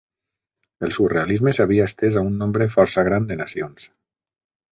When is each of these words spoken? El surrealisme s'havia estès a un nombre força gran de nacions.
El 0.87 0.93
surrealisme 0.95 1.53
s'havia 1.57 1.85
estès 1.89 2.17
a 2.21 2.25
un 2.29 2.41
nombre 2.43 2.67
força 2.79 3.05
gran 3.09 3.27
de 3.33 3.37
nacions. 3.45 3.87